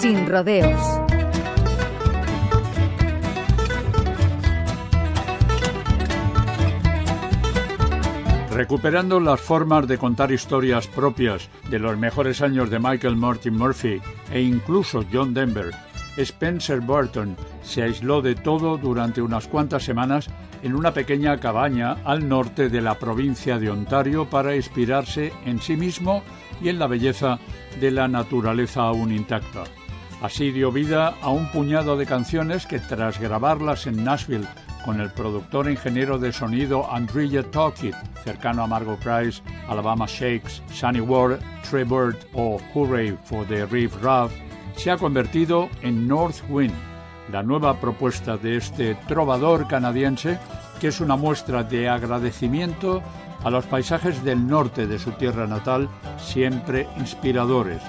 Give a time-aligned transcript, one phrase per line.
[0.00, 0.80] Sin rodeos.
[8.52, 14.00] Recuperando las formas de contar historias propias de los mejores años de Michael Martin Murphy
[14.32, 15.74] e incluso John Denver,
[16.16, 20.28] Spencer Burton se aisló de todo durante unas cuantas semanas
[20.62, 25.76] en una pequeña cabaña al norte de la provincia de Ontario para inspirarse en sí
[25.76, 26.22] mismo
[26.60, 27.40] y en la belleza
[27.80, 29.64] de la naturaleza aún intacta.
[30.20, 34.48] Así dio vida a un puñado de canciones que tras grabarlas en Nashville
[34.84, 40.62] con el productor e ingeniero de sonido Andrea Talkit, cercano a Margot Price, Alabama Shakes,
[40.72, 44.34] Sunny Ward, Trevor o Hooray for the Reef Raft,
[44.76, 46.74] se ha convertido en North Wind,
[47.30, 50.38] la nueva propuesta de este trovador canadiense
[50.80, 53.02] que es una muestra de agradecimiento
[53.44, 57.82] a los paisajes del norte de su tierra natal, siempre inspiradores.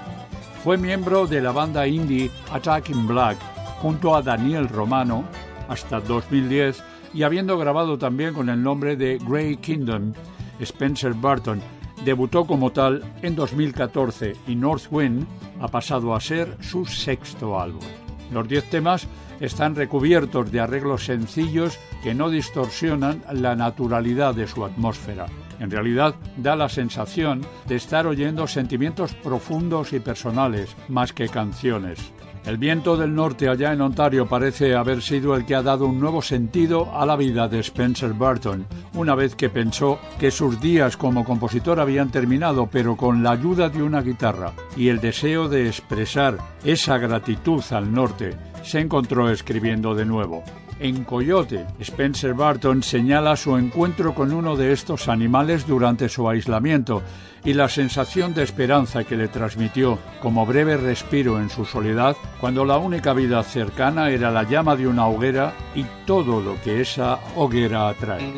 [0.64, 3.38] Fue miembro de la banda indie Attacking Black
[3.82, 5.24] junto a Daniel Romano
[5.70, 10.14] hasta 2010 y habiendo grabado también con el nombre de Grey Kingdom,
[10.60, 11.62] Spencer Barton
[12.04, 15.26] debutó como tal en 2014 y North Wind
[15.62, 18.09] ha pasado a ser su sexto álbum.
[18.32, 19.08] Los diez temas
[19.40, 25.28] están recubiertos de arreglos sencillos que no distorsionan la naturalidad de su atmósfera.
[25.60, 32.14] En realidad da la sensación de estar oyendo sentimientos profundos y personales más que canciones.
[32.46, 36.00] El viento del norte allá en Ontario parece haber sido el que ha dado un
[36.00, 40.98] nuevo sentido a la vida de Spencer Burton, una vez que pensó que sus días
[40.98, 45.68] como compositor habían terminado, pero con la ayuda de una guitarra y el deseo de
[45.68, 50.44] expresar esa gratitud al norte, se encontró escribiendo de nuevo.
[50.80, 57.04] En Coyote, Spencer Barton señala su encuentro con uno de estos animales durante su aislamiento
[57.44, 62.64] y la sensación de esperanza que le transmitió como breve respiro en su soledad cuando
[62.64, 67.20] la única vida cercana era la llama de una hoguera y todo lo que esa
[67.36, 68.32] hoguera atrae.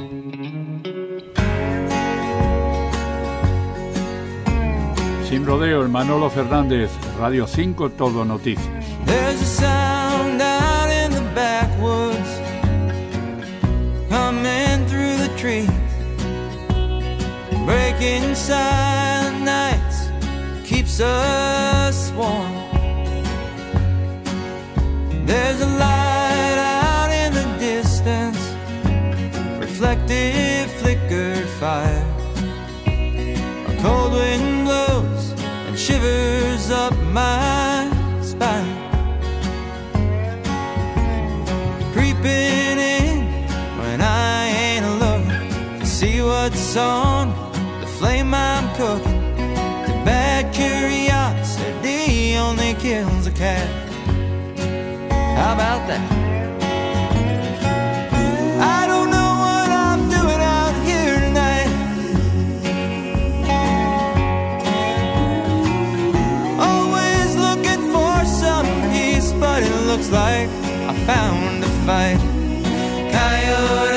[5.30, 8.86] Sin rodeo, Manolo Fernández, Radio 5 Todo Noticias.
[15.42, 15.68] Trees
[17.66, 20.10] breaking silent nights
[20.64, 22.54] keeps us warm.
[25.26, 28.38] There's a light out in the distance
[29.60, 30.41] reflective
[46.78, 47.30] on
[47.82, 49.22] the flame I'm cooking.
[49.88, 53.68] The bad curiosity only kills a cat.
[55.38, 56.02] How about that?
[58.62, 61.72] I don't know what I'm doing out here tonight.
[66.70, 70.50] Always looking for some peace, but it looks like
[70.90, 72.20] I found a fight.
[73.12, 73.91] Coyote.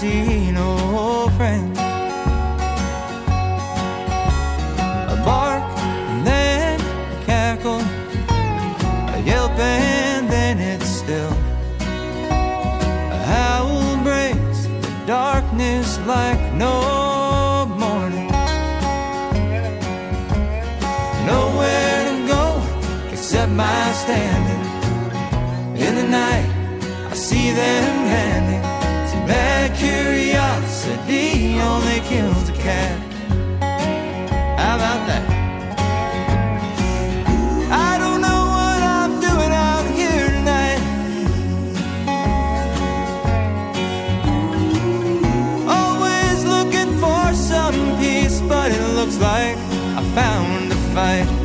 [0.00, 1.76] See no friend.
[5.14, 7.82] A bark and then a cackle,
[9.14, 11.34] a yelp and then it's still.
[13.16, 16.99] A howl breaks the darkness like no
[23.60, 24.64] my standing
[25.86, 26.48] in the night.
[27.12, 28.64] I see them handing
[29.10, 31.28] to Bad curiosity
[31.70, 32.98] only kills a cat.
[34.60, 35.24] How about that?
[37.88, 40.82] I don't know what I'm doing out here tonight.
[45.78, 49.56] Always looking for some peace, but it looks like
[49.98, 51.39] I found a fight.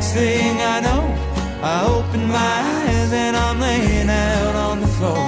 [0.00, 1.02] Next thing I know,
[1.62, 5.26] I open my eyes and I'm laying out on the floor.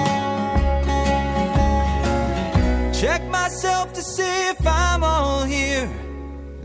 [2.95, 5.91] Check myself to see if I'm all here.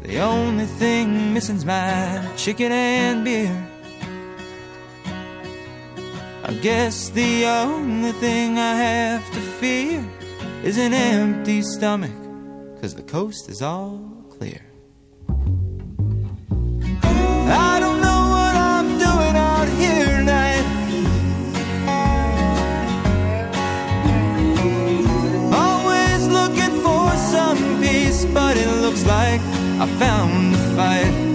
[0.03, 3.67] The only thing missing's my chicken and beer.
[6.45, 10.01] I guess the only thing I have to fear
[10.63, 12.15] is an empty stomach,
[12.79, 13.99] cause the coast is all
[14.29, 14.66] clear.
[28.87, 29.41] looks like
[29.81, 31.26] I found the fight.